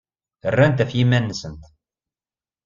[0.53, 1.63] Rrant ɣef yiman-nsent.